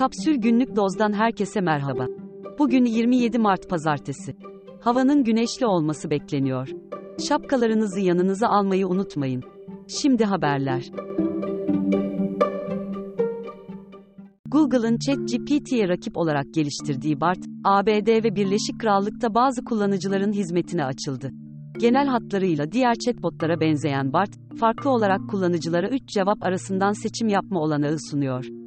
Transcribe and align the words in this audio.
Kapsül 0.00 0.34
Günlük 0.34 0.76
Doz'dan 0.76 1.12
herkese 1.12 1.60
merhaba. 1.60 2.06
Bugün 2.58 2.84
27 2.84 3.38
Mart 3.38 3.70
Pazartesi. 3.70 4.36
Havanın 4.80 5.24
güneşli 5.24 5.66
olması 5.66 6.10
bekleniyor. 6.10 6.68
Şapkalarınızı 7.28 8.00
yanınıza 8.00 8.48
almayı 8.48 8.88
unutmayın. 8.88 9.42
Şimdi 9.88 10.24
haberler. 10.24 10.90
Google'ın 14.46 14.98
ChatGPT'ye 14.98 15.88
rakip 15.88 16.16
olarak 16.16 16.54
geliştirdiği 16.54 17.20
BART, 17.20 17.44
ABD 17.64 18.24
ve 18.24 18.34
Birleşik 18.36 18.80
Krallık'ta 18.80 19.34
bazı 19.34 19.64
kullanıcıların 19.64 20.32
hizmetine 20.32 20.84
açıldı. 20.84 21.30
Genel 21.78 22.06
hatlarıyla 22.06 22.72
diğer 22.72 22.94
chatbotlara 22.94 23.60
benzeyen 23.60 24.12
BART, 24.12 24.30
farklı 24.60 24.90
olarak 24.90 25.20
kullanıcılara 25.30 25.88
3 25.88 26.08
cevap 26.08 26.42
arasından 26.42 26.92
seçim 26.92 27.28
yapma 27.28 27.60
olanağı 27.60 27.96
sunuyor. 28.10 28.59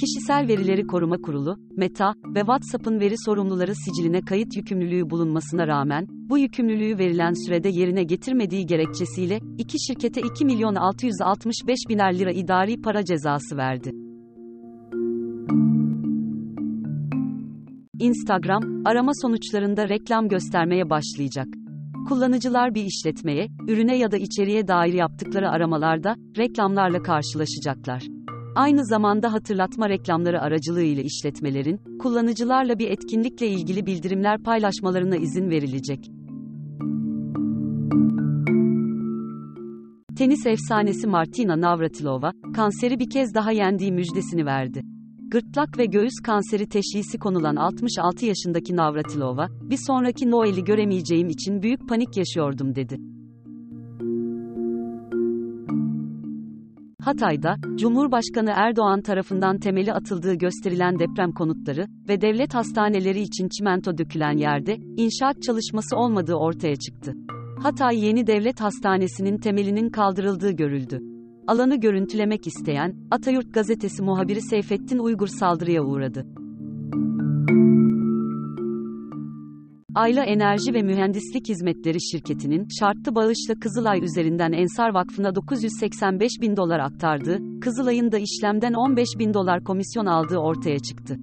Kişisel 0.00 0.48
Verileri 0.48 0.86
Koruma 0.86 1.16
Kurulu, 1.16 1.58
Meta 1.76 2.14
ve 2.34 2.40
WhatsApp'ın 2.40 3.00
veri 3.00 3.14
sorumluları 3.24 3.74
siciline 3.74 4.20
kayıt 4.20 4.56
yükümlülüğü 4.56 5.10
bulunmasına 5.10 5.66
rağmen, 5.66 6.06
bu 6.10 6.38
yükümlülüğü 6.38 6.98
verilen 6.98 7.46
sürede 7.46 7.68
yerine 7.68 8.04
getirmediği 8.04 8.66
gerekçesiyle, 8.66 9.40
iki 9.58 9.76
şirkete 9.86 10.20
2 10.20 10.44
milyon 10.44 10.74
665 10.74 11.78
biner 11.88 12.18
lira 12.18 12.32
idari 12.32 12.80
para 12.80 13.04
cezası 13.04 13.56
verdi. 13.56 13.90
Instagram, 17.98 18.62
arama 18.84 19.12
sonuçlarında 19.22 19.88
reklam 19.88 20.28
göstermeye 20.28 20.90
başlayacak. 20.90 21.46
Kullanıcılar 22.08 22.74
bir 22.74 22.84
işletmeye, 22.84 23.46
ürüne 23.68 23.98
ya 23.98 24.10
da 24.12 24.16
içeriğe 24.16 24.68
dair 24.68 24.92
yaptıkları 24.92 25.50
aramalarda, 25.50 26.14
reklamlarla 26.38 27.02
karşılaşacaklar. 27.02 28.19
Aynı 28.54 28.86
zamanda 28.86 29.32
hatırlatma 29.32 29.88
reklamları 29.88 30.40
aracılığıyla 30.40 31.02
işletmelerin, 31.02 31.98
kullanıcılarla 31.98 32.78
bir 32.78 32.90
etkinlikle 32.90 33.48
ilgili 33.48 33.86
bildirimler 33.86 34.42
paylaşmalarına 34.42 35.16
izin 35.16 35.50
verilecek. 35.50 36.10
Tenis 40.18 40.46
efsanesi 40.46 41.06
Martina 41.06 41.60
Navratilova, 41.60 42.32
kanseri 42.54 42.98
bir 42.98 43.10
kez 43.10 43.34
daha 43.34 43.52
yendiği 43.52 43.92
müjdesini 43.92 44.46
verdi. 44.46 44.82
Gırtlak 45.30 45.78
ve 45.78 45.84
göğüs 45.84 46.14
kanseri 46.26 46.68
teşhisi 46.68 47.18
konulan 47.18 47.56
66 47.56 48.26
yaşındaki 48.26 48.76
Navratilova, 48.76 49.48
bir 49.50 49.78
sonraki 49.86 50.30
Noel'i 50.30 50.64
göremeyeceğim 50.64 51.28
için 51.28 51.62
büyük 51.62 51.88
panik 51.88 52.16
yaşıyordum 52.16 52.74
dedi. 52.74 52.96
Hatay'da, 57.00 57.56
Cumhurbaşkanı 57.76 58.52
Erdoğan 58.54 59.02
tarafından 59.02 59.58
temeli 59.58 59.92
atıldığı 59.92 60.34
gösterilen 60.34 60.98
deprem 60.98 61.32
konutları 61.32 61.86
ve 62.08 62.20
devlet 62.20 62.54
hastaneleri 62.54 63.20
için 63.20 63.48
çimento 63.48 63.98
dökülen 63.98 64.36
yerde, 64.36 64.76
inşaat 64.96 65.42
çalışması 65.42 65.96
olmadığı 65.96 66.34
ortaya 66.34 66.76
çıktı. 66.76 67.12
Hatay 67.62 68.04
Yeni 68.04 68.26
Devlet 68.26 68.60
Hastanesi'nin 68.60 69.38
temelinin 69.38 69.90
kaldırıldığı 69.90 70.50
görüldü. 70.50 71.00
Alanı 71.46 71.80
görüntülemek 71.80 72.46
isteyen, 72.46 72.96
Atayurt 73.10 73.54
gazetesi 73.54 74.02
muhabiri 74.02 74.40
Seyfettin 74.40 74.98
Uygur 74.98 75.26
saldırıya 75.26 75.82
uğradı. 75.82 76.39
Ayla 80.00 80.24
Enerji 80.24 80.74
ve 80.74 80.82
Mühendislik 80.82 81.48
Hizmetleri 81.48 82.02
şirketinin 82.02 82.68
şartlı 82.80 83.14
bağışla 83.14 83.54
Kızılay 83.60 84.04
üzerinden 84.04 84.52
Ensar 84.52 84.94
Vakfı'na 84.94 85.34
985 85.34 86.32
bin 86.40 86.56
dolar 86.56 86.78
aktardığı, 86.78 87.60
Kızılay'ın 87.60 88.12
da 88.12 88.18
işlemden 88.18 88.72
15 88.72 89.08
bin 89.18 89.34
dolar 89.34 89.64
komisyon 89.64 90.06
aldığı 90.06 90.38
ortaya 90.38 90.78
çıktı. 90.78 91.16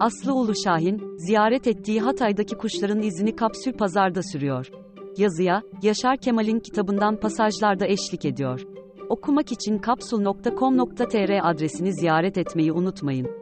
Aslı 0.00 0.34
Ulu 0.34 0.52
Şahin, 0.64 1.16
ziyaret 1.16 1.66
ettiği 1.66 2.00
Hatay'daki 2.00 2.56
kuşların 2.56 3.02
izini 3.02 3.36
kapsül 3.36 3.72
pazarda 3.72 4.22
sürüyor. 4.22 4.70
Yazıya, 5.18 5.62
Yaşar 5.82 6.16
Kemal'in 6.16 6.60
kitabından 6.60 7.20
pasajlarda 7.20 7.86
eşlik 7.86 8.24
ediyor. 8.24 8.81
Okumak 9.08 9.52
için 9.52 9.78
kapsul.com.tr 9.78 11.50
adresini 11.50 11.92
ziyaret 11.92 12.38
etmeyi 12.38 12.72
unutmayın. 12.72 13.41